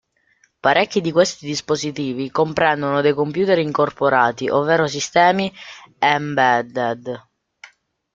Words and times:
Parecchi 0.59 0.99
di 0.99 1.11
questi 1.11 1.45
dispositivi 1.45 2.31
comprendono 2.31 3.01
dei 3.01 3.13
computer 3.13 3.59
incorporati 3.59 4.49
ovvero 4.49 4.87
"sistemi 4.87 5.53
embedded". 5.99 7.21